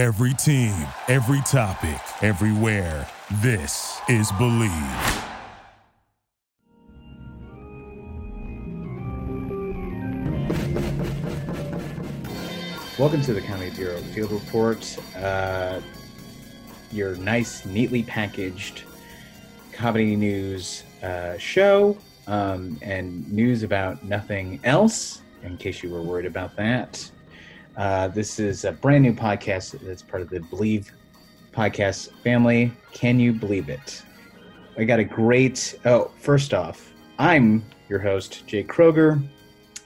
[0.00, 0.72] Every team,
[1.08, 3.06] every topic, everywhere.
[3.42, 4.70] This is Believe.
[12.98, 14.98] Welcome to the Comedy Bureau Field Report.
[15.18, 15.82] Uh,
[16.90, 18.84] your nice, neatly packaged
[19.70, 21.94] comedy news uh, show
[22.26, 27.10] um, and news about nothing else, in case you were worried about that.
[27.76, 30.92] Uh, this is a brand new podcast that's part of the Believe
[31.52, 32.72] podcast family.
[32.92, 34.02] Can you believe it?
[34.76, 35.78] I got a great.
[35.84, 39.22] Oh, first off, I'm your host, Jake Kroeger.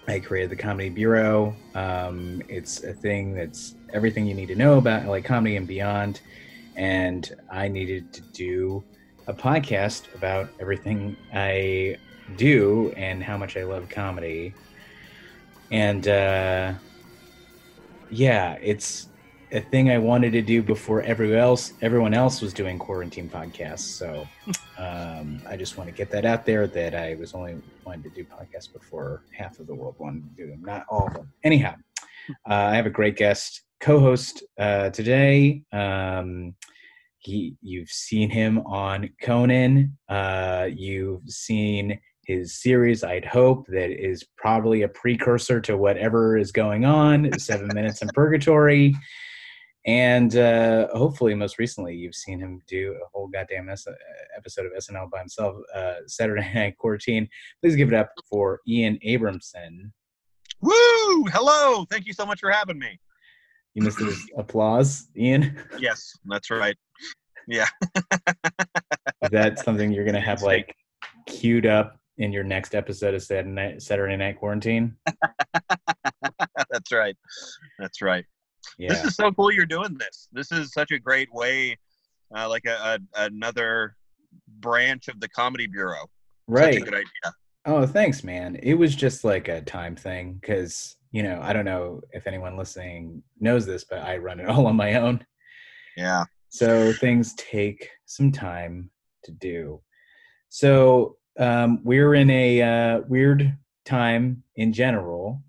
[0.07, 1.57] I created the Comedy Bureau.
[1.75, 6.21] Um, it's a thing that's everything you need to know about LA comedy and beyond.
[6.77, 8.85] And I needed to do
[9.27, 11.97] a podcast about everything I
[12.37, 14.55] do and how much I love comedy.
[15.71, 16.75] And uh,
[18.11, 19.09] yeah, it's
[19.53, 23.81] a thing I wanted to do before everyone else everyone else was doing quarantine podcasts.
[23.81, 24.27] So
[24.79, 28.11] um, I just want to get that out there that I was only wanting to
[28.11, 31.33] do podcasts before half of the world wanted to do them, not all of them.
[31.45, 31.77] Anyhow,
[32.51, 35.63] uh, I have a great guest co-host uh, today.
[35.73, 36.55] Um,
[37.19, 39.97] he, you've seen him on Conan.
[40.09, 43.05] Uh, you've seen his series.
[43.05, 47.31] I'd hope that is probably a precursor to whatever is going on.
[47.39, 48.95] Seven Minutes in Purgatory.
[49.87, 53.87] And uh, hopefully, most recently, you've seen him do a whole goddamn S-
[54.37, 57.29] episode of SNL by himself, uh, Saturday Night Quarantine.
[57.61, 59.91] Please give it up for Ian Abramson.
[60.63, 61.25] Woo!
[61.27, 61.85] Hello.
[61.91, 62.99] Thank you so much for having me.
[63.75, 65.59] You missed his applause, Ian.
[65.79, 66.77] Yes, that's right.
[67.47, 67.67] Yeah.
[69.23, 70.75] Is that something you're gonna have like
[71.27, 74.97] queued up in your next episode of Saturday Night, Saturday Night Quarantine?
[76.71, 77.17] that's right.
[77.79, 78.25] That's right.
[78.79, 78.91] Yeah.
[78.91, 80.29] This is so cool you're doing this.
[80.33, 81.77] This is such a great way,
[82.37, 83.97] uh, like a, a, another
[84.61, 86.07] branch of the Comedy Bureau.
[86.47, 86.75] right.
[86.75, 87.35] Such a good idea.
[87.67, 88.57] Oh, thanks, man.
[88.63, 92.59] It was just like a time thing because, you know, I don't know if anyone
[92.59, 95.25] listening knows this, but I run it all on my own.
[95.97, 96.25] Yeah.
[96.51, 98.91] So things take some time
[99.25, 99.81] to do.
[100.49, 105.43] So um, we're in a uh, weird time in general,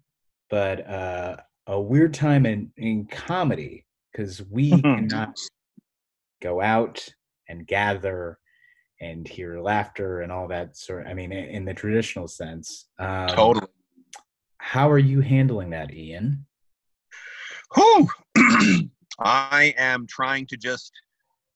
[0.50, 1.38] but uh,
[1.68, 5.38] a weird time in, in comedy because we cannot
[6.41, 7.07] go out
[7.47, 8.40] and gather
[9.01, 11.07] and hear laughter and all that sort.
[11.07, 12.88] I mean, in, in the traditional sense.
[12.97, 13.68] Um, Totally.
[14.57, 16.45] How are you handling that, Ian?
[17.75, 18.09] Whew.
[19.19, 20.91] I am trying to just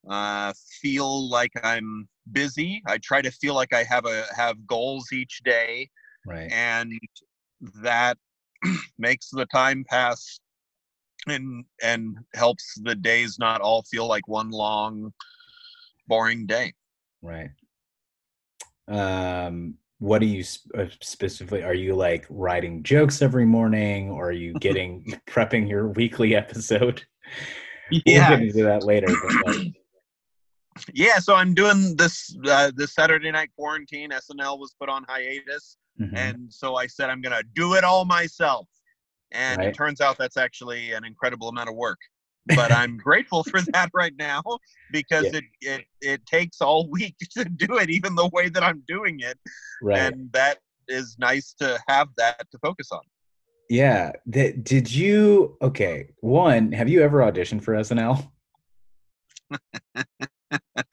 [0.08, 2.82] uh, feel like I'm busy.
[2.88, 5.90] I try to feel like I have a have goals each day,
[6.26, 6.52] Right.
[6.52, 6.94] and
[7.84, 8.18] that
[8.98, 10.40] makes the time pass
[11.28, 15.14] and and helps the days not all feel like one long
[16.08, 16.74] boring day.
[17.22, 17.52] Right.
[18.88, 20.44] Um, what do you
[20.78, 21.64] uh, specifically?
[21.64, 27.04] Are you like writing jokes every morning, or are you getting prepping your weekly episode?
[27.92, 29.08] We'll get into that later.
[29.08, 29.74] But like,
[30.94, 31.20] yeah.
[31.20, 34.12] So I'm doing this uh, this Saturday night quarantine.
[34.12, 36.16] SNL was put on hiatus, mhm.
[36.16, 38.68] and so I said I'm gonna do it all myself.
[39.32, 39.68] And Right.
[39.68, 42.00] it turns out that's actually an incredible amount of work.
[42.48, 44.42] But I'm grateful for that right now
[44.92, 45.40] because Yeah.
[45.40, 49.20] it, it it takes all week to do it, even the way that I'm doing
[49.20, 49.38] it.
[49.82, 50.00] right.
[50.14, 50.58] And that
[50.88, 53.02] is nice to have that to focus on.
[53.70, 54.12] yeah.
[54.34, 55.56] Th- did you?
[55.62, 56.08] Okay.
[56.22, 56.72] One.
[56.72, 58.28] Have you ever auditioned for SNL?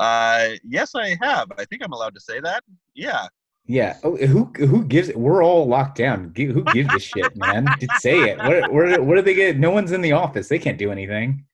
[0.00, 1.50] Uh, yes, I have.
[1.58, 2.62] I think I'm allowed to say that.
[2.94, 3.26] Yeah.
[3.66, 3.98] Yeah.
[4.02, 5.12] Oh, who who gives?
[5.14, 6.32] We're all locked down.
[6.36, 7.66] Who gives a shit, man?
[7.80, 8.38] Just say it.
[8.38, 9.58] What what what do they get?
[9.58, 10.48] No one's in the office.
[10.48, 11.44] They can't do anything.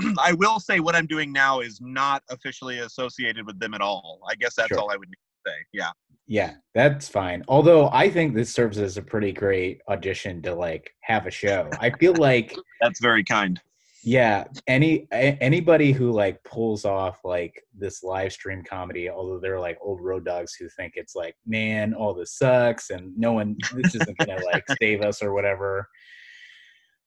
[0.18, 4.20] I will say what I'm doing now is not officially associated with them at all.
[4.28, 4.78] I guess that's Sure.
[4.78, 5.56] all I would need to say.
[5.72, 5.90] Yeah.
[6.30, 7.42] Yeah, that's fine.
[7.48, 11.70] Although I think this serves as a pretty great audition to like have a show.
[11.80, 13.58] I feel like That's very kind.
[14.04, 19.78] Yeah, any anybody who like pulls off like this live stream comedy, although they're like
[19.80, 23.94] old road dogs who think it's like, man, all this sucks and no one this
[23.96, 25.88] isn't gonna like save us or whatever.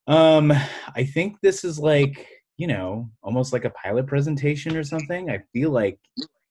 [0.08, 0.52] Um,
[0.96, 2.28] I think this is like,
[2.58, 5.30] you know, almost like a pilot presentation or something.
[5.30, 5.98] I feel like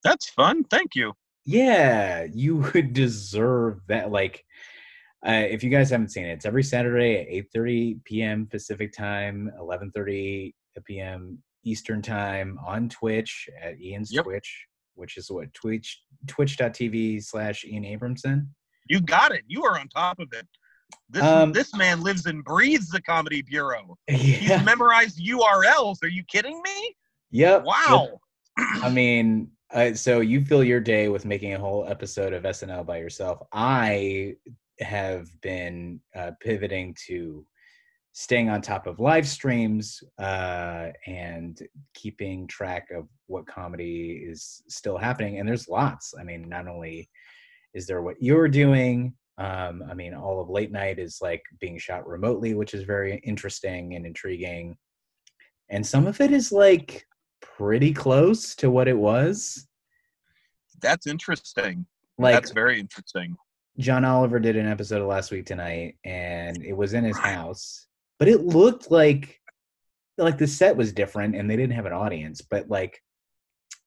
[0.04, 0.64] That's fun.
[0.64, 1.12] Thank you.
[1.44, 4.44] yeah you would deserve that like
[5.26, 9.50] uh, if you guys haven't seen it it's every saturday at 8.30 p.m pacific time
[9.60, 10.52] 11.30
[10.84, 14.24] p.m eastern time on twitch at ian's Yep.
[14.24, 18.46] twitch which is what twitch twitch.tv slash ian abramson
[18.88, 19.42] You got it.
[19.46, 20.46] You are on top of it.
[21.08, 23.96] This Um, this man lives and breathes the Comedy Bureau.
[24.08, 24.16] Yeah.
[24.16, 26.02] He's memorized URLs.
[26.02, 26.96] Are you kidding me?
[27.30, 27.64] Yep.
[27.64, 28.18] Wow.
[28.58, 32.84] I mean, uh, so you fill your day with making a whole episode of SNL
[32.84, 33.38] by yourself.
[33.52, 34.34] I
[34.80, 37.44] have been uh, pivoting to
[38.12, 41.62] staying on top of live streams uh, and
[41.94, 45.38] keeping track of what comedy is still happening.
[45.38, 46.14] And there's lots.
[46.18, 47.08] I mean, not only
[47.74, 49.14] is there what you're doing.
[49.38, 53.20] Um, I mean, all of late night is like being shot remotely, which is very
[53.24, 54.76] interesting and intriguing.
[55.70, 57.06] And some of it is like
[57.40, 59.66] pretty close to what it was.
[60.80, 61.86] That's interesting.
[62.18, 63.36] Like That's very interesting.
[63.78, 67.86] John Oliver did an episode of Last Week Tonight, and it was in his house,
[68.18, 69.40] but it looked like
[70.18, 73.00] like the set was different, and they didn't have an audience, but like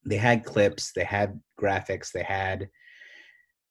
[0.05, 2.69] they had clips, they had graphics, they had.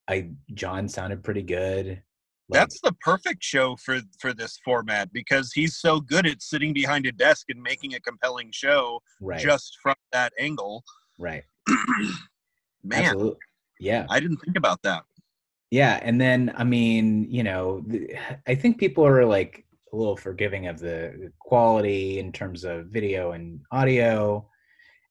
[0.08, 2.02] I John sounded pretty good.
[2.48, 6.72] Like, That's the perfect show for for this format because he's so good at sitting
[6.72, 10.84] behind a desk and making a compelling show right, just from that angle.
[11.18, 11.44] right,
[12.84, 13.38] Man, absolutely,
[13.80, 14.06] yeah.
[14.10, 15.04] I didn't think about that.
[15.72, 17.82] Yeah, and then I mean, you know,
[18.46, 23.32] I think people are like a little forgiving of the quality in terms of video
[23.32, 24.46] and audio.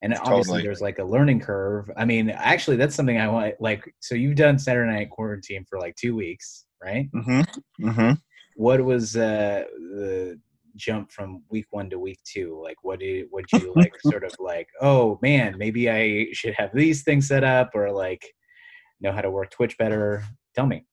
[0.02, 1.90] And obviously there's like a learning curve.
[1.96, 5.80] I mean, actually that's something I want like so you've done Saturday night quarantine for
[5.80, 7.10] like 2 weeks, right?
[7.12, 7.88] Mm-hmm.
[7.88, 8.12] Mm-hmm.
[8.54, 10.38] What was uh the
[10.76, 12.60] jump from week 1 to week 2?
[12.62, 16.70] Like what did what you like sort of like, oh man, maybe I should have
[16.72, 18.32] these things set up or like
[19.02, 20.24] know how to work Twitch better?
[20.54, 20.84] Tell me.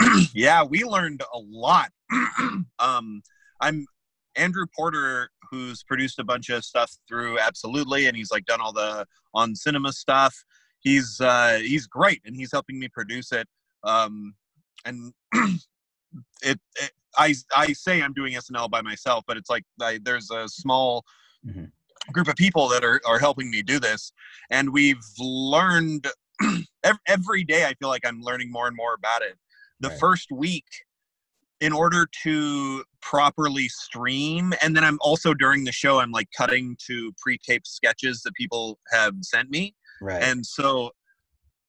[0.34, 1.90] yeah, we learned a lot.
[2.78, 3.22] um,
[3.60, 3.86] I'm
[4.34, 8.72] Andrew Porter, who's produced a bunch of stuff through Absolutely, and he's like done all
[8.72, 10.34] the on cinema stuff.
[10.80, 13.46] He's uh, he's great, and he's helping me produce it.
[13.84, 14.34] Um,
[14.84, 15.12] and
[16.42, 20.30] it, it, I I say I'm doing SNL by myself, but it's like I, there's
[20.30, 21.04] a small
[21.46, 21.70] Mhm.
[22.12, 24.12] group of people that are are helping me do this,
[24.50, 26.06] and we've learned
[27.06, 27.66] every day.
[27.66, 29.36] I feel like I'm learning more and more about it.
[29.80, 29.98] The Right.
[30.00, 30.66] first week,
[31.60, 36.76] in order to properly stream, and then I'm also during the show, I'm like cutting
[36.86, 40.22] to pre-taped sketches that people have sent me, Right.
[40.22, 40.92] and so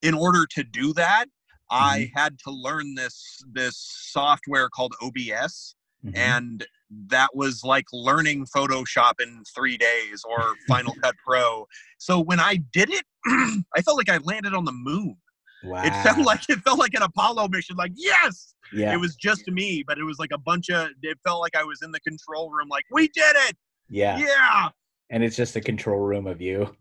[0.01, 1.25] in order to do that,
[1.69, 2.19] I mm-hmm.
[2.19, 5.75] had to learn this this software called OBS
[6.06, 6.18] Mhm.
[6.18, 6.65] and
[7.09, 11.68] that was like learning photoshop in three days or final cut pro.
[12.00, 13.06] So when i did it
[13.75, 15.15] i felt like i landed on the moon.
[15.63, 15.83] Wow.
[15.83, 18.56] it felt like it felt like an apollo mission like yes!
[18.74, 21.56] Yeah, it was just me but it was like a bunch of it felt like
[21.56, 23.56] i was in the control room like we did it!
[23.88, 24.69] Yeah, yeah!
[25.12, 26.75] And it's just a control room of you.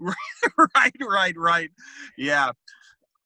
[0.00, 1.70] right right right.
[2.16, 2.50] Yeah.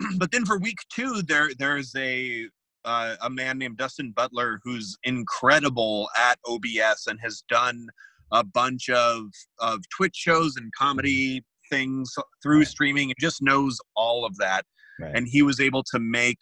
[0.19, 2.49] But then for week two there there's a
[2.85, 7.87] uh, a man named dustin butler who's incredible at obs and has done
[8.33, 9.27] a bunch of
[9.59, 12.69] of twitch shows and comedy things through Right.
[12.69, 14.65] streaming and just knows all of that
[15.01, 15.13] Right.
[15.15, 16.39] and he was able to make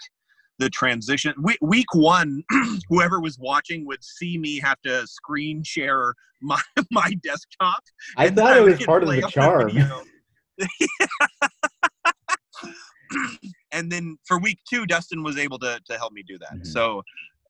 [0.59, 2.43] the transition week, week one
[2.89, 6.61] whoever was watching would see me have to screen share my
[6.91, 7.83] my desktop
[8.17, 9.71] I thought it was part of the charm.
[13.73, 16.55] and then for week two, Dustin was able to to help me do that.
[16.55, 16.67] Mhm.
[16.67, 17.03] So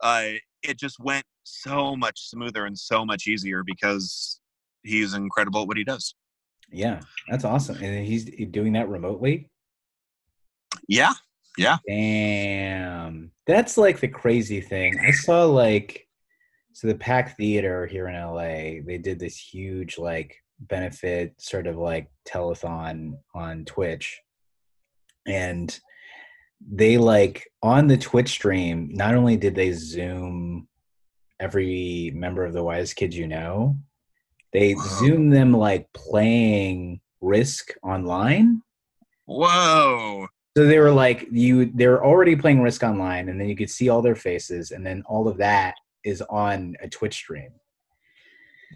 [0.02, 0.30] uh,
[0.62, 4.40] it just went so much smoother and so much easier because
[4.82, 6.14] he's incredible at what he does.
[6.70, 7.76] Yeah, that's awesome.
[7.82, 9.50] And he's doing that remotely.
[10.88, 11.12] Yeah,
[11.58, 14.98] yeah, Damn, that's like the crazy thing.
[15.06, 16.08] I saw like
[16.72, 18.80] so the Pack Theater here in LA.
[18.86, 24.18] They did this huge like benefit sort of like telethon on Twitch,
[25.26, 25.78] and
[26.70, 28.90] they like on the Twitch stream.
[28.92, 30.68] Not only did they zoom
[31.40, 33.78] every member of the Wise Kids you know,
[34.52, 34.82] they Wow.
[34.84, 38.62] zoom them like playing Risk online.
[39.26, 40.26] whoa,
[40.56, 43.88] So they were like you they're already playing Risk Online and then you could see
[43.88, 47.50] all their faces and then all of that is on a Twitch stream.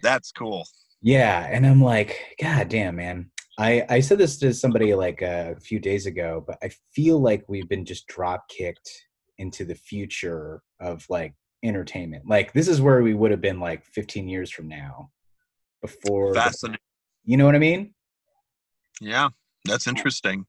[0.01, 0.65] that's cool.
[1.01, 3.29] Yeah, and I'm like, God damn, man.
[3.57, 7.43] I I said this to somebody like a few days ago, but I feel like
[7.47, 8.89] we've been just drop kicked
[9.37, 11.33] into the future of like
[11.63, 12.23] entertainment.
[12.27, 15.09] Like this is where we would have been like 15 years from now
[15.81, 16.79] before the- Fascinating.
[17.25, 17.93] you know what I mean?
[19.01, 19.29] Yeah,
[19.65, 20.45] that's interesting.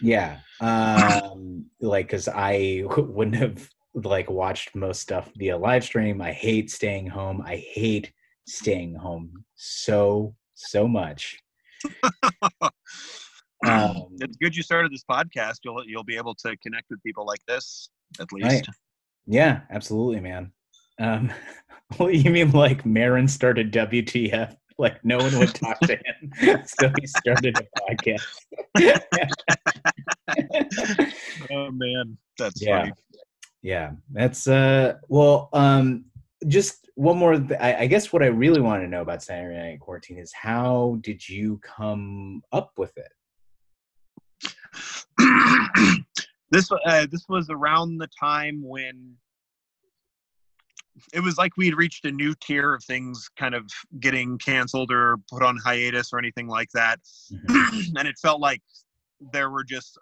[0.00, 0.38] Yeah.
[0.60, 6.20] Um like cuz I wouldn't have like watched most stuff via live stream.
[6.22, 7.42] I hate staying home.
[7.44, 8.12] I hate
[8.46, 11.38] staying home so so much.
[13.64, 15.58] Um, it's good you started this podcast.
[15.64, 18.46] You'll you'll be able to connect with people like this at least.
[18.48, 18.66] Right.
[19.24, 20.50] Yeah, absolutely, man.
[20.98, 21.32] Um,
[21.98, 24.56] well, you mean like Maron started WTF?
[24.78, 28.26] Like no one would talk to him, so he started a podcast.
[31.52, 32.80] oh man, that's Yeah.
[32.80, 32.92] funny.
[33.62, 34.94] yeah, that's uh.
[35.08, 36.06] Well, um,
[36.48, 37.38] just one more.
[37.38, 40.32] Th- I, I guess what I really want to know about Saturday Night Quarantine is
[40.32, 43.12] how did you come up with it?
[46.50, 49.14] this uh, this was around the time when
[51.14, 53.64] it was like we'd reached a new tier of things kind of
[54.00, 57.00] getting canceled or put on hiatus or anything like that
[57.32, 57.92] Mhm.
[57.96, 58.60] and it felt like
[59.32, 59.98] there were just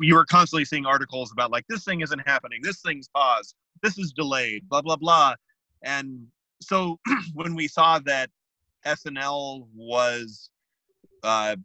[0.00, 3.96] you were constantly seeing articles about like this thing isn't happening this thing's paused this
[3.98, 5.34] is delayed blah blah blah
[5.82, 6.26] and
[6.60, 6.98] so
[7.34, 8.30] when we saw that
[8.86, 10.50] snl was
[11.22, 11.56] uh,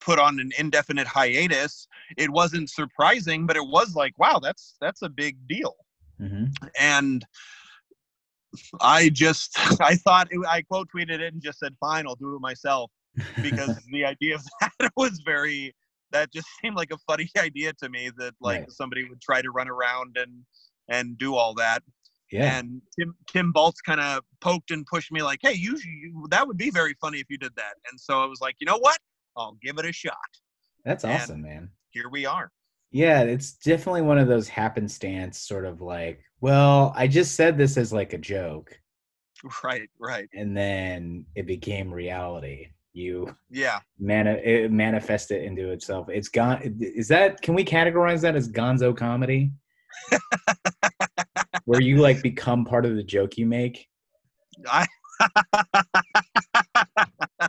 [0.00, 5.02] put on an indefinite hiatus it wasn't surprising but it was like wow that's that's
[5.02, 5.74] a big deal
[6.20, 6.50] Mhm.
[6.78, 7.26] and
[8.80, 12.34] i just i thought it, i quote tweeted it and just said fine i'll do
[12.34, 12.90] it myself
[13.42, 14.42] because the idea of
[14.80, 15.74] that was very
[16.12, 18.70] that just seemed like a funny idea to me that like Right.
[18.70, 20.44] somebody would try to run around and
[20.88, 21.82] and do all that
[22.32, 26.26] yeah, and tim tim baltz kind of poked and pushed me like hey you, you
[26.30, 28.66] that would be very funny if you did that and so i was like you
[28.66, 28.98] know what
[29.36, 30.16] i'll give it a shot
[30.84, 31.70] that's and- awesome, man.
[31.90, 32.50] here we are
[32.92, 37.76] Yeah, it's definitely one of those happenstance sort of like, well, I just said this
[37.76, 38.70] as like a joke,
[39.64, 42.68] right right and then it became reality.
[42.92, 46.08] You yeah mani- it manifest it into itself.
[46.08, 46.76] It's gone.
[46.80, 47.42] Is that?
[47.42, 49.50] Can we categorize that as Gonzo comedy?
[51.66, 53.86] Where you like become part of the joke you make.
[54.68, 54.86] I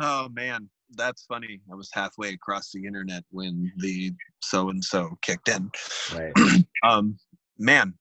[0.00, 1.60] oh man, that's funny.
[1.70, 5.70] I was halfway across the internet when the so and so kicked in.
[6.14, 6.32] Right.
[6.82, 7.18] Um,
[7.58, 7.92] man,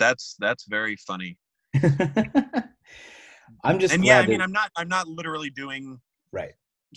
[0.00, 1.38] that's that's very funny.
[3.64, 6.00] I'm just and yeah, I that- mean, I'm not I'm not literally doing
[6.32, 6.54] right.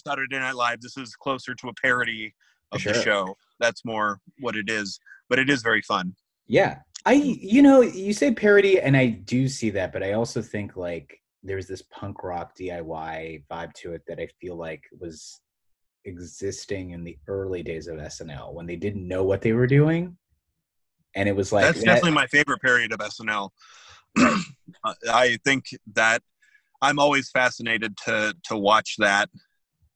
[0.07, 0.81] Saturday Night Live.
[0.81, 2.33] This is closer to a parody
[2.71, 2.93] of Sure.
[2.93, 3.35] the show.
[3.59, 4.99] That's more what it is.
[5.29, 6.15] But it is very fun.
[6.47, 6.77] Yeah.
[7.05, 10.75] I you know, you say parody and I do see that, but I also think
[10.75, 15.39] like there's this punk rock DIY vibe to it that I feel like was
[16.05, 20.17] existing in the early days of SNL when they didn't know what they were doing.
[21.15, 23.49] And it was like that's that- definitely my favorite period of SNL.
[25.09, 26.21] I think that
[26.81, 29.29] I'm always fascinated to to watch that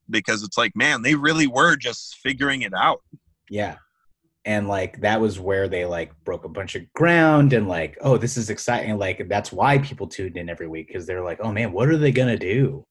[0.10, 3.02] because it's like, man, they really were just figuring it out.
[3.50, 3.78] Yeah.
[4.46, 8.18] And like that was where they like broke a bunch of ground and like, oh,
[8.18, 8.98] this is exciting.
[8.98, 11.98] Like that's why people tuned in every week because they're like, oh man, what are
[11.98, 12.86] they gonna do?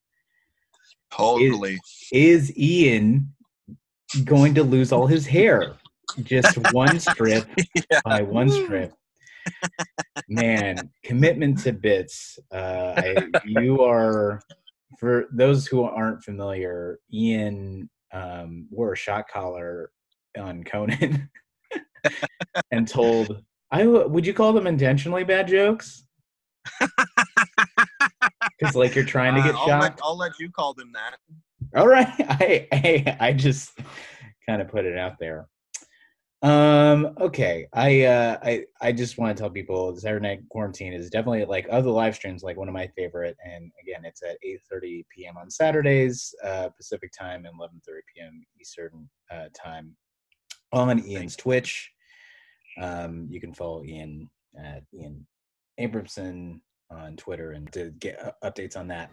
[1.12, 1.78] Totally.
[2.10, 3.34] Is Ian
[4.24, 5.74] going to lose all his hair?
[6.22, 8.00] Just one strip Yeah.
[8.04, 8.94] by one strip.
[10.28, 12.38] Man, commitment to bits.
[12.50, 14.40] Uh, I, you are,
[14.98, 19.90] for those who aren't familiar, Ian um, wore a shot collar
[20.38, 21.28] on Conan
[22.70, 26.06] and told, I would you call them intentionally bad jokes?
[28.58, 29.80] Because like you're trying to Uh, get I'll, shot.
[29.82, 31.16] let, I'll let you call them that.
[31.76, 32.06] All right.
[32.20, 33.76] I I, I just
[34.48, 35.48] kind of put it out there.
[36.42, 37.66] Um, okay.
[37.72, 41.66] I uh I I just want to tell people Saturday Night Quarantine is definitely like
[41.68, 43.36] of the live streams, like one of my favorite.
[43.44, 45.36] And again, it's at 8:30 p.m.
[45.36, 47.80] on Saturdays, uh Pacific time and 11:30
[48.14, 48.44] p.m.
[48.60, 49.96] Eastern uh time
[50.72, 51.90] on Ian's Twitch.
[52.80, 55.26] Um, you can follow Ian at Ian
[55.78, 56.60] Abramson
[56.90, 59.10] on Twitter and to get uh, updates on that.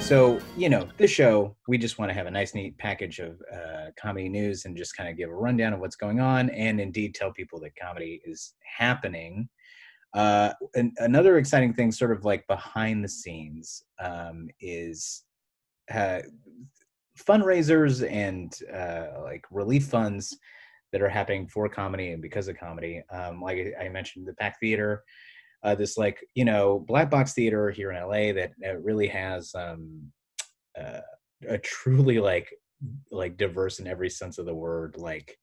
[0.00, 3.40] So, you know, this show, we just want to have a nice, neat package of
[3.50, 6.78] uh, comedy news and just kind of give a rundown of what's going on and
[6.78, 9.48] indeed tell people that comedy is happening.
[10.14, 15.24] Uh, and another exciting thing, sort of like behind the scenes, um, is
[15.92, 16.20] uh,
[17.18, 20.36] fundraisers and uh, like relief funds
[20.92, 23.02] that are happening for comedy and because of comedy.
[23.10, 25.02] Um, like I mentioned, the Pack Theater
[25.64, 28.52] uh, this like you know black box theater here in LA that,
[28.82, 30.12] really has um,
[30.78, 31.00] uh,
[31.48, 32.48] a truly like
[33.10, 35.38] like diverse in every sense of the word like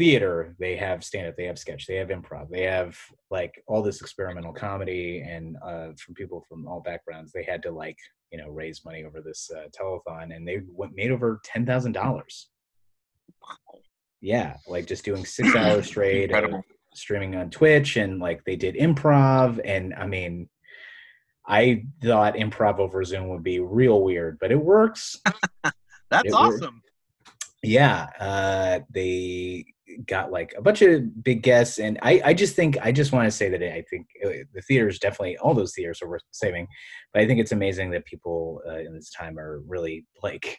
[0.00, 2.96] theater they have stand up they have sketch they have improv they have
[3.30, 7.70] like all this experimental comedy and uh, from people from all backgrounds they had to
[7.70, 7.98] like
[8.32, 11.92] you know raise money over this uh, telethon and they went, made over ten thousand
[11.92, 12.48] dollars
[14.22, 16.32] yeah like just doing six hours straight
[16.94, 20.48] streaming on Twitch and like they did improv and I mean
[21.46, 25.20] I thought improv over Zoom would be real weird, but it works.
[26.10, 26.80] That's It awesome.
[27.62, 29.64] Yeah, uh, they
[30.06, 33.26] got like a bunch of big guests, and I, I just think I just want
[33.26, 36.66] to say that I think uh, the theaters definitely all those theaters are worth saving,
[37.12, 40.58] but I think it's amazing that people uh, in this time are really like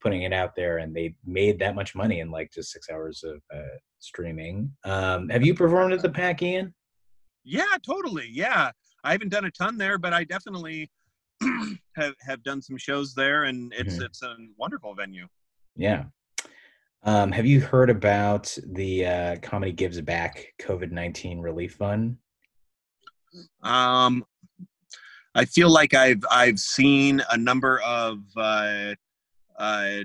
[0.00, 3.24] putting it out there, and they made that much money in like just six hours
[3.24, 4.72] of uh, streaming.
[4.84, 6.74] Um, have you performed at the Pack, Ian?
[7.44, 8.28] Yeah, totally.
[8.30, 8.70] Yeah,
[9.04, 10.90] I haven't done a ton there, but I definitely
[11.96, 14.04] have have done some shows there, and it's Mhm.
[14.04, 15.26] it's a wonderful venue.
[15.76, 16.04] Yeah.
[17.04, 22.16] Um, have you heard about the uh, Comedy Gives Back COVID nineteen relief fund?
[23.62, 24.24] Um,
[25.34, 28.94] I feel like I've I've seen a number of uh,
[29.58, 29.98] uh,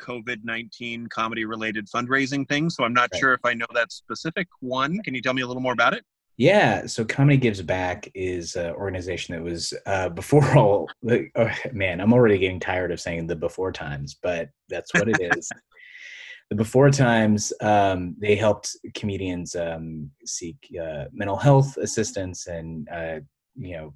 [0.00, 3.20] COVID nineteen comedy related fundraising things, so I'm not Right.
[3.20, 5.02] sure if I know that specific one.
[5.02, 6.04] Can you tell me a little more about it?
[6.36, 10.88] Yeah, so Comedy Gives Back is an organization that was uh, before all.
[11.00, 15.08] Like, oh, man, I'm already getting tired of saying the before times, but that's what
[15.08, 15.48] it is.
[16.50, 23.20] The before times, um, they helped comedians um, seek uh, mental health assistance and uh,
[23.56, 23.94] you know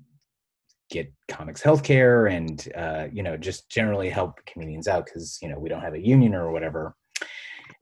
[0.91, 5.49] get comics health care and uh, you know just generally help comedians out because you
[5.49, 6.95] know we don't have a union or whatever.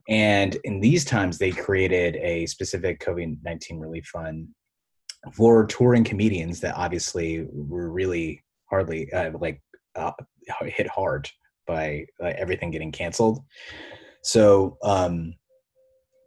[0.09, 4.47] And in these times, they created a specific COVID 19 relief fund
[5.33, 9.61] for touring comedians that obviously were really hardly uh, like
[9.95, 10.11] uh,
[10.65, 11.29] hit hard
[11.65, 13.39] by uh, everything getting canceled.
[14.31, 15.35] So um,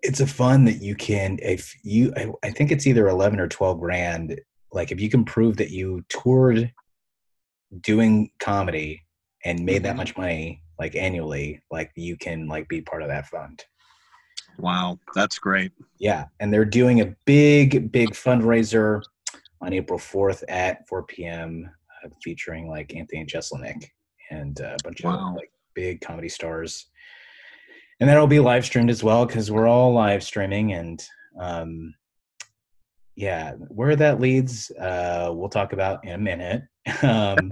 [0.02, 3.46] it's a fund that you can, if you, I, I think it's either 11 or
[3.46, 4.40] 12 grand.
[4.72, 6.72] Like if you can prove that you toured
[7.82, 9.02] doing comedy
[9.44, 9.98] and made that Mhm.
[9.98, 13.62] much money like annually, like you can like be part of that fund.
[14.56, 15.72] Wow, that's great.
[15.98, 19.02] Yeah, and they're doing a big, big fundraiser
[19.60, 21.70] on April 4th at 4 p.m.
[22.02, 23.88] Uh, featuring like Anthony Jeselnik
[24.30, 25.32] and uh, a bunch Wow.
[25.32, 26.86] of like big comedy stars.
[28.00, 30.72] And that'll be live streamed as well because we're all live streaming.
[30.72, 31.04] And
[31.38, 31.94] um,
[33.14, 36.62] yeah, where that leads, uh, we'll talk about in a minute.
[37.02, 37.50] Um,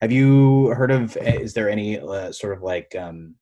[0.00, 1.16] have you heard of?
[1.18, 3.34] Is there any uh, sort of like um,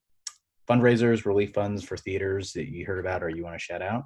[0.68, 4.04] fundraisers, relief funds for theaters that you heard about or you want to shout out?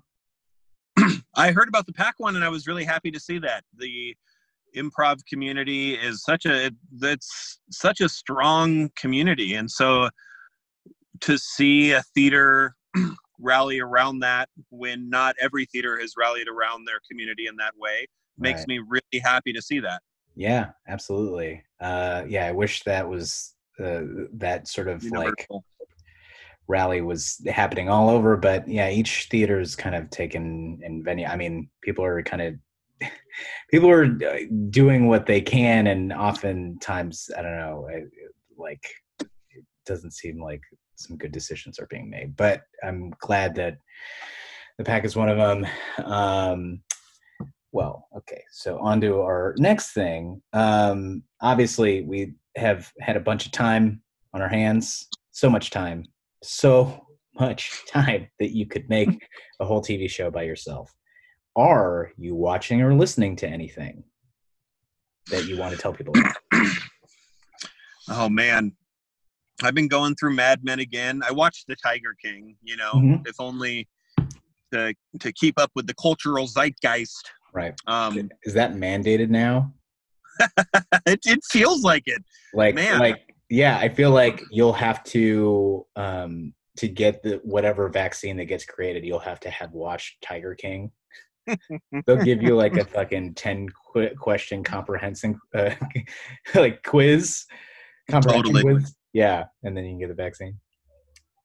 [1.35, 4.15] I heard about the pack one, and I was really happy to see that the
[4.77, 10.11] improv community is such a that's such a strong community, and so
[11.23, 12.77] to see a theater
[13.41, 18.07] rally around that when not every theater has rallied around their community in that way
[18.39, 18.69] makes Right.
[18.69, 20.03] me really happy to see that.
[20.35, 21.63] Yeah, absolutely.
[21.81, 24.03] Uh, yeah, I wish that was uh,
[24.35, 25.49] that sort of like
[26.69, 28.37] rally was happening all over.
[28.37, 31.27] But yeah, each theater is kind of taken in venue.
[31.27, 33.11] I mean, people are kind of
[33.71, 34.39] people are uh,
[34.71, 37.89] doing what they can, and oftentimes, I don't know,
[38.57, 38.85] like
[39.21, 40.63] it doesn't seem like
[41.03, 42.37] some good decisions are being made.
[42.37, 43.79] But I'm glad that
[44.79, 45.67] the pack is one of them.
[46.05, 46.81] Um,
[47.73, 48.43] well, okay.
[48.51, 50.43] So on to our next thing.
[50.53, 54.03] Um, obviously, we have had a bunch of time
[54.35, 55.09] on our hands.
[55.31, 56.05] So much time.
[56.43, 57.07] So
[57.39, 59.09] much time that you could make
[59.61, 60.93] a whole TV show by yourself.
[61.57, 64.05] Are you watching or listening to anything
[65.31, 66.37] that you want to tell people about?
[68.09, 68.73] Oh man,
[69.65, 71.23] I've been going through Mad Men again.
[71.29, 72.57] I watched The Tiger King.
[72.63, 73.27] You know, Mhm.
[73.27, 73.89] if only
[74.73, 77.31] to to keep up with the cultural zeitgeist.
[77.55, 77.75] Right.
[77.87, 79.75] Um, Is that mandated now?
[81.07, 82.25] it, it feels like it.
[82.55, 82.99] like Man.
[82.99, 88.47] like yeah i feel like you'll have to um to get the whatever vaccine that
[88.47, 90.91] gets created you'll have to have watched tiger king
[92.07, 95.75] they'll give you like a fucking 10 qu- question comprehension uh,
[96.55, 97.45] like quiz
[98.11, 98.63] comprehension Totally.
[98.63, 100.59] quiz yeah and then you can get the vaccine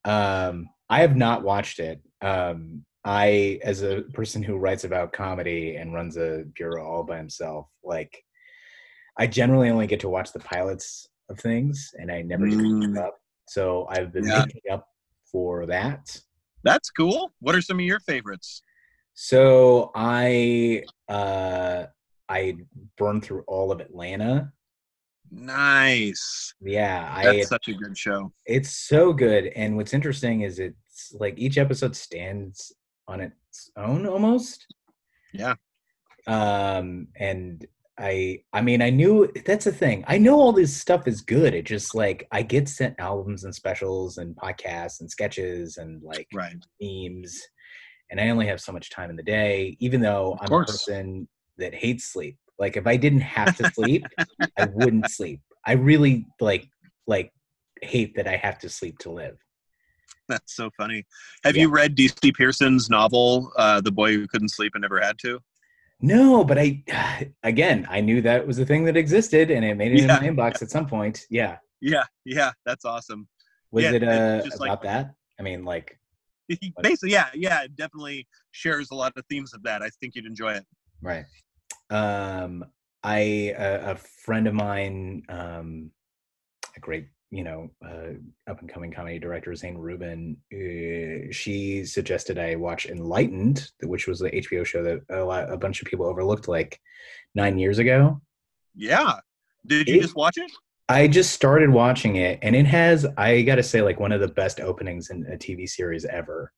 [0.05, 5.75] um i have not watched it um i as a person who writes about comedy
[5.75, 8.23] and runs a bureau all by himself like
[9.19, 12.97] i generally only get to watch the pilots of things and i never get Mm.
[12.97, 13.15] up
[13.47, 14.45] so i've been Yeah.
[14.45, 14.87] making up
[15.31, 16.19] for that
[16.63, 17.31] That's cool.
[17.39, 18.61] What are some of your favorites?
[19.13, 21.85] so i uh
[22.29, 22.55] i
[22.97, 24.51] burned through all of atlanta
[25.31, 26.53] Nice.
[26.61, 28.31] yeah i That's such a good show.
[28.45, 29.47] It's so good.
[29.55, 32.71] And what's interesting is it's like each episode stands
[33.07, 34.65] on its own almost.
[35.33, 35.55] Yeah.
[36.27, 37.65] Um and
[37.99, 40.03] I I mean I knew that's the thing.
[40.07, 41.53] I know all this stuff is good.
[41.53, 46.27] It just like I get sent albums and specials and podcasts and sketches and like
[46.33, 46.55] Right.
[46.81, 47.41] memes
[48.09, 50.65] and I only have so much time in the day even though Of I'm a
[50.65, 52.37] person that hates sleep.
[52.59, 54.05] Like if I didn't have to sleep,
[54.57, 55.41] I wouldn't sleep.
[55.65, 56.67] I really like
[57.05, 57.31] like
[57.81, 59.37] hate that I have to sleep to live.
[60.27, 61.05] That's so funny.
[61.43, 61.63] Have Yeah.
[61.63, 65.39] you read DC Pierson's novel, uh, "The Boy Who Couldn't Sleep and Never Had to"?
[66.01, 66.83] No, but I
[67.43, 70.17] again, I knew that was a thing that existed, and it made it Yeah.
[70.23, 71.25] in my inbox at some point.
[71.29, 73.27] Yeah, Yeah, yeah, that's awesome.
[73.71, 75.13] was Yeah, it uh, about like- that?
[75.39, 75.99] I mean, like,
[76.81, 79.81] Basically, yeah, yeah, it definitely shares a lot of themes of that.
[79.83, 80.65] I think you'd enjoy it.
[81.01, 81.25] right?
[81.89, 82.65] Um,
[83.03, 85.91] I a, a friend of mine, um,
[86.75, 88.13] a great you know uh,
[88.49, 90.37] up and coming comedy director Zane Rubin.
[90.53, 95.57] Uh, she suggested I watch Enlightened, which was the HBO show that a, lot, a
[95.57, 96.79] bunch of people overlooked like
[97.35, 98.21] nine years ago.
[98.75, 99.19] Yeah.
[99.65, 100.51] Did you It- just watch it?
[100.89, 104.21] I just started watching it, and it has, I got to say, like one of
[104.21, 106.53] the best openings in a TV series ever.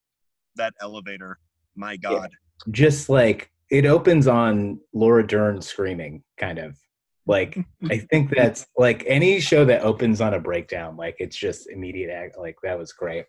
[0.55, 1.39] That elevator.
[1.75, 2.29] My God.
[2.69, 6.77] Just like it opens on Laura Dern screaming, kind of.
[7.25, 7.57] Like,
[7.89, 12.11] I think that's like any show that opens on a breakdown, like it's just immediate
[12.11, 12.37] act.
[12.37, 13.25] Like, that was great.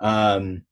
[0.00, 0.62] Um,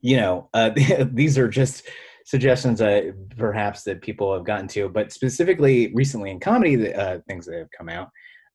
[0.00, 0.70] you know, uh,
[1.12, 1.88] these are just
[2.24, 7.18] suggestions uh, perhaps that people have gotten to, but specifically recently in comedy, the, uh,
[7.26, 8.08] things that have come out.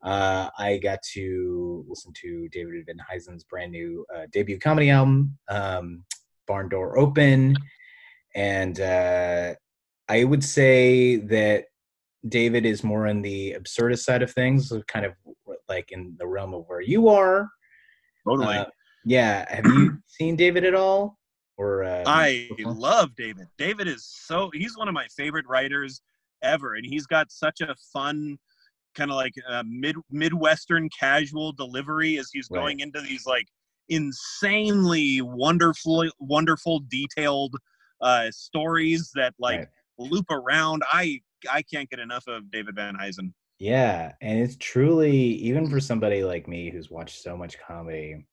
[0.03, 5.37] Uh, I got to listen to David Van Huysen's brand new uh, debut comedy album,
[5.49, 6.03] um,
[6.45, 7.55] Barn Door Open,
[8.35, 9.55] and uh,
[10.09, 11.65] I would say that
[12.27, 15.13] David is more on the absurdist side of things, kind of
[15.67, 17.49] like in the realm of where you are.
[18.25, 18.57] Totally.
[18.57, 18.65] Uh,
[19.05, 21.17] yeah, have you seen David at all?
[21.57, 23.47] Or uh, I love David.
[23.57, 26.01] David is so he's one of my favorite writers
[26.41, 28.37] ever, and he's got such a fun
[28.95, 32.59] kind of like uh, mid midwestern casual delivery as he's Right.
[32.59, 33.47] going into these like
[33.89, 37.55] insanely wonderful, wonderful, detailed
[38.03, 39.67] uh, stories that like Right.
[39.97, 40.83] loop around.
[40.91, 43.33] I I can't get enough of David Van Huysen.
[43.59, 48.25] Yeah, and it's truly even for somebody like me who's watched so much comedy,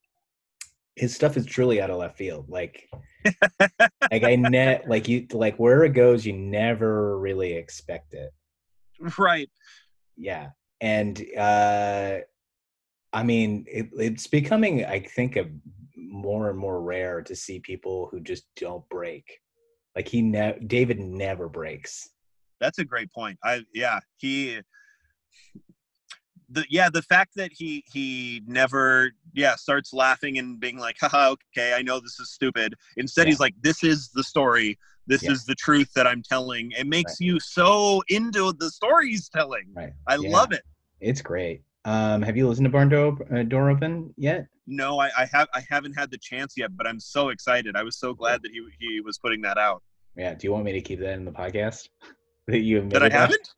[0.96, 2.48] his stuff is truly out of left field.
[2.48, 2.88] Like,
[4.10, 8.32] like I net like you like where it goes, you never really expect it.
[9.18, 9.50] Right.
[10.16, 12.18] Yeah, and uh,
[13.12, 15.48] I mean, it, it's becoming, I think, a
[15.96, 19.40] more and more rare to see people who just don't break.
[19.96, 22.10] Like he, ne- David never breaks.
[22.60, 23.38] That's a great point.
[23.42, 24.60] I yeah, he
[26.50, 31.34] the yeah, the fact that he he never yeah, starts laughing and being like, haha,
[31.56, 32.74] okay, I know this is stupid.
[32.96, 33.30] Instead Yeah.
[33.30, 34.78] he's like, This is the story.
[35.06, 35.32] This Yeah.
[35.32, 36.72] is the truth that I'm telling.
[36.72, 39.66] It makes you so into the story he's telling.
[39.74, 39.92] Right.
[40.06, 40.28] I Yeah.
[40.28, 40.62] love it.
[41.00, 41.62] It's great.
[41.84, 44.46] Um, have you listened to Barn Door, uh, Door Open yet?
[44.66, 47.74] No, I, I have I haven't had the chance yet, but I'm so excited.
[47.76, 49.82] I was so glad that he he was putting that out.
[50.16, 50.34] Yeah.
[50.34, 51.88] Do you want me to keep that in the podcast?
[52.48, 53.48] That you That I haven't?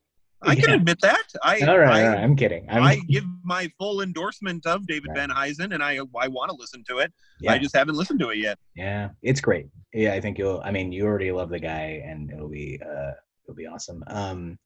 [0.43, 1.23] I can admit that.
[1.41, 2.19] I All right, I, all right.
[2.23, 2.67] I'm kidding.
[2.69, 5.17] I'm, I give my full endorsement of David Right.
[5.17, 7.11] Van Huysen, and I I want to listen to it.
[7.39, 8.59] yeah, I just haven't listened to it yet.
[8.75, 9.67] yeah, it's great.
[9.93, 10.61] Yeah, I think you'll.
[10.63, 13.11] I mean, you already love the guy, and it'll be uh,
[13.45, 14.03] it'll be awesome.
[14.07, 14.59] Um,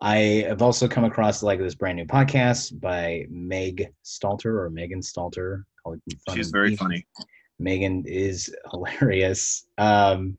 [0.00, 5.00] I have also come across like this brand new podcast by Meg Stalter or Megan
[5.00, 5.64] Stalter.
[6.34, 7.04] She's very funny.
[7.58, 9.66] Megan is hilarious.
[9.78, 10.38] Um,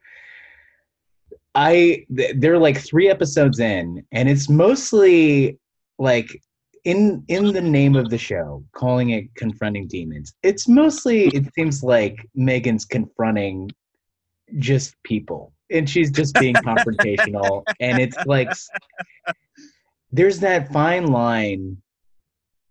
[1.56, 5.58] I th- they're like three episodes in, and it's mostly
[5.98, 6.42] like
[6.86, 10.34] in in the name of the show, calling it confronting demons.
[10.44, 13.70] It's mostly it seems like Megan's confronting
[14.58, 18.52] just people, and she's just being confrontational, and it's like
[20.12, 21.78] there's that fine line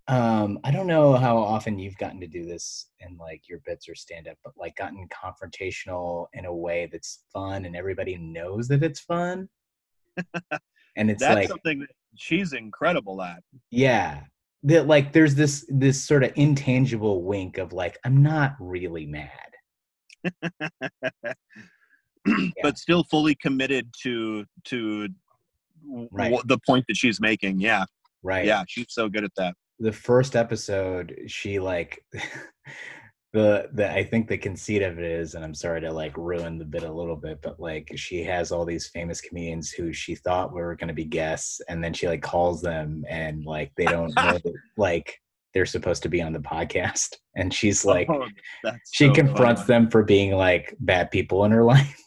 [0.08, 3.88] um i don't know how often you've gotten to do this in like your bits
[3.88, 8.68] or stand up but like gotten confrontational in a way that's fun and everybody knows
[8.68, 9.48] that it's fun?
[10.98, 13.42] And it's That's like something that she's incredible at.
[13.70, 14.22] yeah.
[14.64, 19.30] That like there's this this sort of intangible wink of like i'm not really mad.
[22.62, 25.08] But still fully committed to to
[26.10, 26.30] Right.
[26.30, 27.60] w- the point that she's making.
[27.60, 27.84] Yeah,
[28.22, 29.54] right yeah, she's so good at that.
[29.78, 32.04] the first episode she like
[33.34, 36.56] the the i think the conceit of it is and i'm sorry to like ruin
[36.58, 40.14] the bit a little bit but like she has all these famous comedians who she
[40.14, 43.84] thought were going to be guests and then she like calls them and like they
[43.84, 45.20] don't know that like
[45.52, 48.26] they're supposed to be on the podcast and she's like Oh,
[48.92, 49.66] she so confronts funny.
[49.82, 52.00] them for being like bad people in her life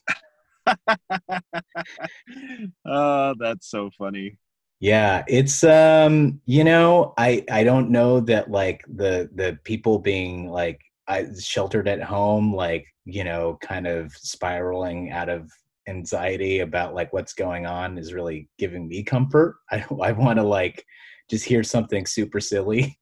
[2.85, 4.37] oh, that's so funny.
[4.79, 10.49] Yeah, it's um, you know, I I don't know that like the the people being
[10.49, 15.51] like I, sheltered at home, like you know, kind of spiraling out of
[15.87, 19.57] anxiety about like what's going on is really giving me comfort.
[19.71, 20.83] I I want to like
[21.29, 22.97] just hear something super silly.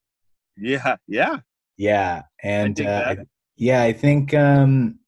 [0.58, 1.38] Yeah, yeah.
[1.78, 3.18] Yeah, and uh, I,
[3.56, 4.99] yeah, I think um,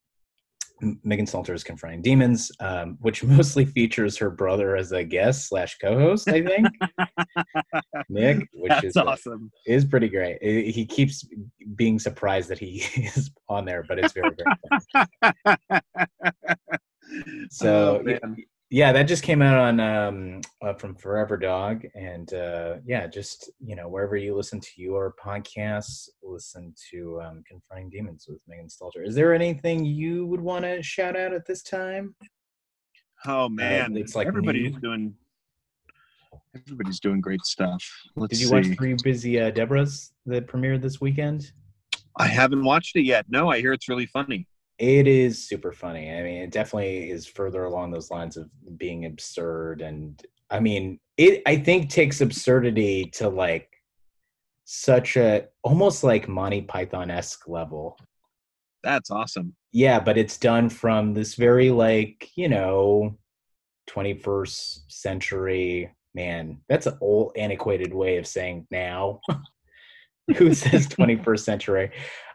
[1.03, 5.77] Megan Stalter is confronting demons, um, which mostly features her brother as a guest slash
[5.79, 6.27] co-host.
[6.29, 6.75] I think
[8.09, 9.51] Nick, which That's is awesome.
[9.65, 10.41] is pretty great.
[10.41, 11.27] He keeps
[11.75, 15.81] being surprised that he is on there, but it's very very fun.
[17.49, 18.37] So Oh, y- man.
[18.73, 23.51] Yeah, that just came out on um, uh, from Forever Dog, and uh, yeah, just
[23.59, 28.67] you know wherever you listen to your podcasts, listen to um, Confronting Demons with Megan
[28.67, 29.05] Stalter.
[29.05, 32.15] Is there anything you would want to shout out at this time?
[33.25, 34.79] oh man, it's like everybody's new.
[34.79, 35.15] doing.
[36.55, 37.83] Everybody's doing great stuff.
[38.15, 38.53] Let's Did you see.
[38.53, 41.51] watch Three Busy uh, Debras that premiered this weekend?
[42.17, 43.25] I haven't watched it yet.
[43.27, 44.47] No, I hear it's really funny.
[44.81, 46.09] It is super funny.
[46.11, 50.99] I mean, it definitely is further along those lines of being absurd, and I mean,
[51.17, 51.43] it.
[51.45, 53.69] I think takes absurdity to like
[54.65, 57.95] such a almost like Monty Python esque level.
[58.83, 59.55] That's awesome.
[59.71, 63.19] Yeah, but it's done from this very like you know,
[63.85, 66.57] twenty first century man.
[66.69, 69.21] That's an old antiquated way of saying now.
[70.37, 71.91] Who says twenty first century?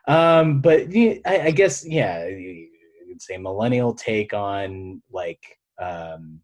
[0.07, 2.69] Um, but I, I guess yeah, you
[3.09, 5.43] could say millennial take on like
[5.81, 6.41] um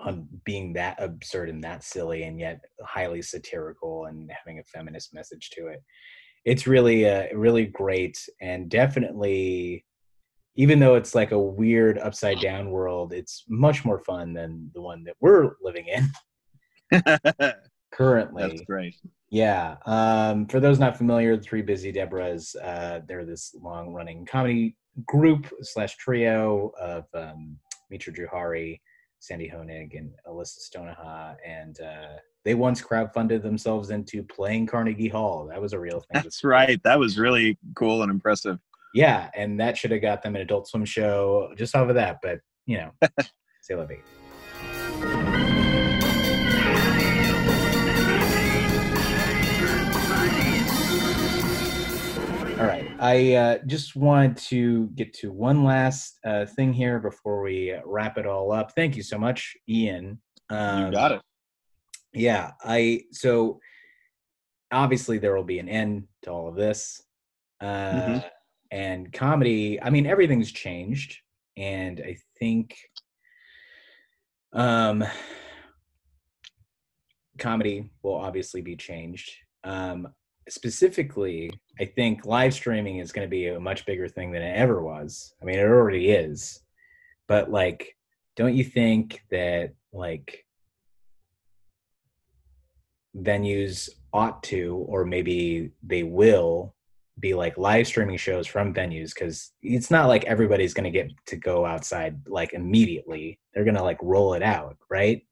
[0.00, 5.12] on being that absurd and that silly and yet highly satirical and having a feminist
[5.12, 5.82] message to it.
[6.44, 9.84] It's really uh really great and definitely
[10.54, 14.80] even though it's like a weird upside down world, it's much more fun than the
[14.80, 16.10] one that we're living in
[17.98, 18.64] That's currently.
[18.64, 18.94] great.
[19.30, 19.76] Yeah.
[19.84, 24.76] Um, for those not familiar, the Three Busy Debras, uh, they're this long running comedy
[25.06, 27.56] group slash trio of um,
[27.90, 28.80] Mitra Jouhari,
[29.18, 31.36] Sandy Honig, and Alyssa Stonoha.
[31.46, 35.46] And uh, they once crowdfunded themselves into playing Carnegie Hall.
[35.50, 36.22] That was a real thing.
[36.22, 36.80] That's right.
[36.84, 38.58] That was really cool and impressive.
[38.94, 39.28] Yeah.
[39.34, 42.20] And that should have got them an adult swim show just off of that.
[42.22, 42.92] But, you know,
[43.62, 44.00] say la vie.
[53.00, 58.18] I uh, just wanted to get to one last uh, thing here before we wrap
[58.18, 58.72] it all up.
[58.74, 60.20] Thank you so much, Ian.
[60.50, 61.22] Um, you got it.
[62.12, 62.52] Yeah.
[62.62, 63.60] I so
[64.72, 67.02] obviously there will be an end to all of this,
[67.60, 68.30] uh, Mhm.
[68.70, 69.80] and comedy.
[69.80, 71.18] I mean, everything's changed,
[71.56, 72.76] and I think
[74.52, 75.04] um,
[77.38, 79.30] comedy will obviously be changed.
[79.62, 80.12] Um,
[80.52, 84.56] specifically, I think live streaming is going to be a much bigger thing than it
[84.56, 85.34] ever was.
[85.40, 86.60] I mean, it already is.
[87.26, 87.96] But like,
[88.36, 90.44] don't you think that like
[93.16, 96.74] venues ought to, or maybe they will,
[97.20, 99.12] be like live streaming shows from venues?
[99.14, 103.38] Because it's not like everybody's going to get to go outside like immediately.
[103.52, 105.22] They're going to like roll it out, right?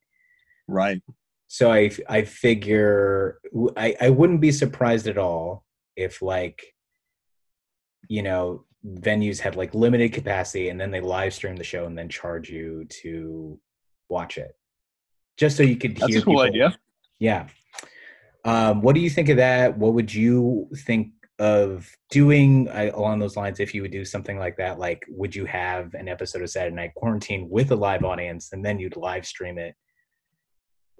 [0.68, 1.00] Right.
[1.48, 3.38] So I I figure
[3.76, 5.64] I I wouldn't be surprised at all
[5.96, 6.74] if like
[8.09, 11.96] you know venues had like limited capacity and then they live stream the show and
[11.98, 13.59] then charge you to
[14.09, 14.52] watch it.
[15.37, 16.78] Just so you could That's hear a cool people- idea.
[17.18, 17.48] yeah.
[18.44, 19.76] Um what do you think of that?
[19.76, 24.38] What would you think of doing uh, along those lines if you would do something
[24.38, 24.78] like that?
[24.78, 28.64] Like would you have an episode of saturday night quarantine with a live audience and
[28.64, 29.74] then you'd live stream it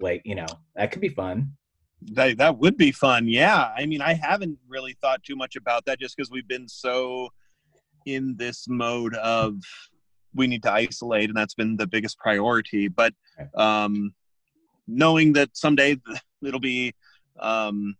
[0.01, 1.53] like you know that could be fun
[2.13, 3.27] That that would be fun.
[3.27, 3.73] Yeah.
[3.77, 7.31] I mean, I haven't really thought too much about that just because we've been so
[8.05, 9.57] in this mode of
[10.35, 12.89] we need to isolate, and that's been the biggest priority.
[12.89, 13.15] But
[13.55, 14.15] um,
[14.87, 15.97] knowing that someday
[16.43, 16.95] it'll be
[17.41, 17.97] um,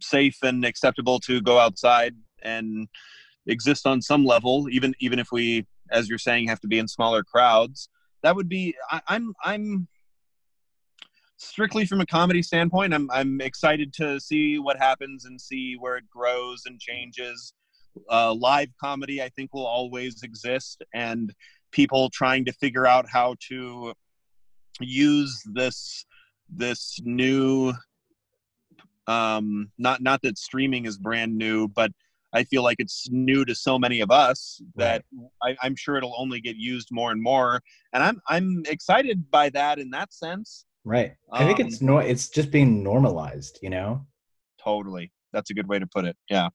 [0.00, 2.88] safe and acceptable to go outside and
[3.46, 6.86] exist on some level, even even if we, as you're saying, have to be in
[6.86, 7.88] smaller crowds,
[8.22, 8.74] that would be.
[8.90, 9.88] I, I'm I'm
[11.36, 15.96] strictly from a comedy standpoint, I'm I'm excited to see what happens and see where
[15.96, 17.52] it grows and changes.
[18.10, 21.32] Uh, live comedy, I think, will always exist, and
[21.72, 23.94] people trying to figure out how to
[24.80, 26.04] use this
[26.48, 27.72] this new
[29.06, 31.90] um not not that streaming is brand new but
[32.32, 35.04] i feel like it's new to so many of us that
[35.42, 37.62] I, i'm sure it'll only get used more and more.
[37.92, 41.98] And i'm i'm excited by that in that sense right i think Um, it's no
[41.98, 44.06] it's just being normalized you know
[44.66, 45.12] Totally.
[45.32, 46.16] That's a good way to put it.
[46.28, 46.48] Yeah.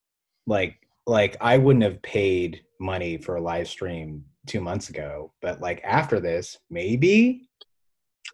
[0.46, 0.76] like
[1.08, 5.32] like i wouldn't have paid money for a live stream two months ago.
[5.42, 7.48] But like after this, maybe.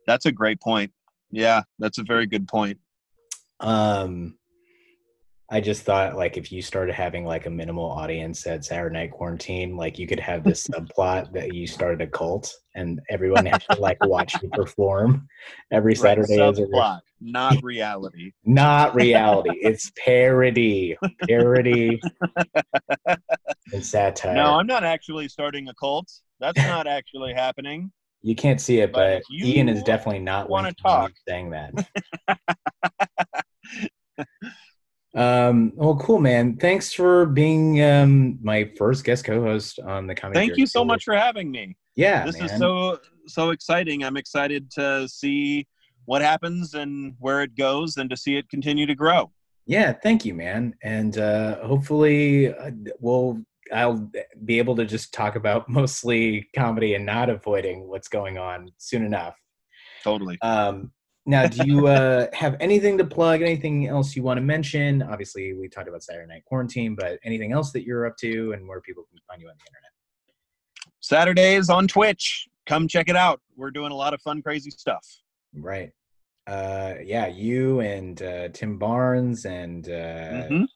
[0.07, 0.91] That's a great point.
[1.31, 2.79] Yeah, that's a very good point.
[3.59, 4.36] Um,
[5.49, 9.11] I just thought like if you started having like a minimal audience at Saturday Night
[9.11, 13.63] Quarantine, like you could have this subplot that you started a cult and everyone has
[13.71, 15.25] to like watch you perform
[15.71, 18.33] every Saturday right, as a subplot, not reality.
[18.43, 19.51] not reality.
[19.61, 21.97] it's parody, parody,
[23.73, 24.35] and satire.
[24.35, 26.11] No, I'm not actually starting a cult.
[26.41, 27.91] That's not actually happening.
[28.21, 31.13] You can't see it, But but, Ian is definitely not wanna talk.
[31.25, 31.71] saying that.
[35.17, 35.73] um.
[35.75, 36.57] Well, cool, man.
[36.57, 40.39] Thanks for being um my first guest co-host on the comedy.
[40.39, 41.75] Thank Bureau you so much for having me.
[41.95, 44.03] Yeah, this is so so exciting.
[44.03, 45.67] I'm excited to see
[46.05, 49.31] what happens and where it goes and to see it continue to grow.
[49.65, 50.73] Yeah, thank you, man.
[50.81, 53.41] And uh, hopefully, uh, we'll
[53.73, 54.09] I'll
[54.45, 59.05] be able to just talk about mostly comedy and not avoiding what's going on soon
[59.05, 59.35] enough.
[60.03, 60.37] Totally.
[60.41, 60.91] Um,
[61.27, 63.41] now, do you uh, have anything to plug?
[63.41, 65.03] Anything else you want to mention?
[65.03, 68.67] Obviously, we talked about Saturday Night Quarantine, but anything else that you're up to and
[68.67, 69.91] where people can find you on the internet?
[71.01, 72.47] Saturdays on Twitch.
[72.65, 73.41] Come check it out.
[73.55, 75.05] We're doing a lot of fun, crazy stuff.
[75.53, 75.91] Right.
[76.47, 80.67] Uh, yeah, you and uh, Tim Barnes and uh, Mhm.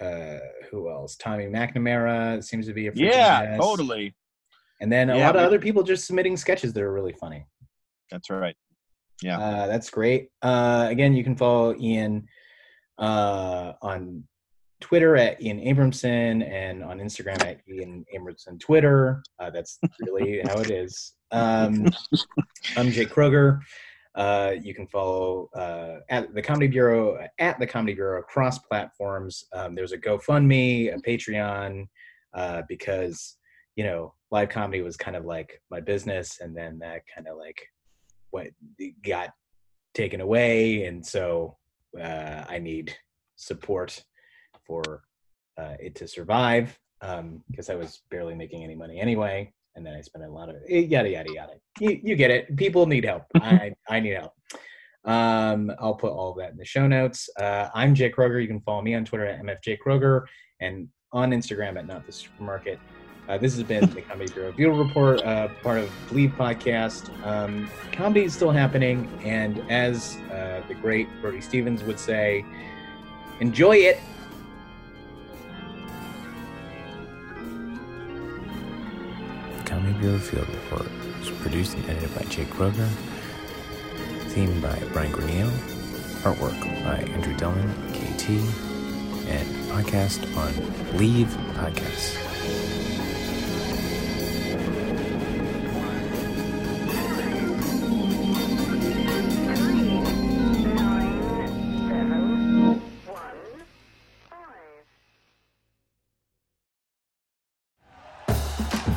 [0.00, 0.38] uh,
[0.70, 1.16] who else?
[1.16, 3.60] Tommy McNamara seems to be a Yeah, mess.
[3.60, 4.14] totally.
[4.80, 7.44] And then a Yeah, lot of other people just submitting sketches that are really funny.
[8.10, 8.56] That's right.
[9.22, 9.38] Yeah.
[9.38, 10.30] Uh, that's great.
[10.42, 12.26] Uh, again, you can follow Ian
[12.98, 14.24] uh, on
[14.80, 19.22] Twitter at Ian Abramson and on Instagram at Ian Abramson Twitter.
[19.38, 21.14] Uh, that's really how it is.
[21.32, 21.88] Um,
[22.76, 23.60] I'm Jake Kroeger.
[24.14, 29.44] Uh, you can follow uh, at the Comedy Bureau at the Comedy Bureau across platforms.
[29.52, 31.86] Um, there's a GoFundMe, a Patreon,
[32.34, 33.36] uh, because
[33.76, 37.36] you know live comedy was kind of like my business, and then that kind of
[37.36, 37.62] like
[38.30, 38.48] what
[39.04, 39.30] got
[39.94, 41.56] taken away, and so
[42.00, 42.94] uh, I need
[43.36, 44.04] support
[44.66, 45.02] for
[45.56, 50.00] uh, it to survive because I was barely making any money anyway, and then I
[50.00, 51.52] spent a lot of eh, yada yada yada.
[51.80, 52.56] You, you get it.
[52.56, 53.24] People need help.
[53.34, 54.34] I I need help.
[55.04, 57.30] Um, I'll put all of that in the show notes.
[57.38, 58.42] Uh, I'm Jake Kroeger.
[58.42, 60.26] You can follow me on Twitter at mfj kroger
[60.60, 62.78] and on Instagram at not the supermarket.
[63.28, 67.10] Uh, this has been the Comedy Bureau Bureau Report, uh, part of Bleav podcast.
[67.26, 72.42] Um, comedy is still happening, and as uh, the great Brody Stevens would say,
[73.40, 74.00] enjoy it.
[79.58, 82.88] The Comedy Bureau Field Report is produced and edited by Jake Kroeger.
[84.30, 85.50] Theme by Brian Granillo.
[86.22, 88.30] Artwork by Andrew Dillon, KT.
[89.28, 90.50] And podcast on
[90.94, 92.27] Bleav Podcasts.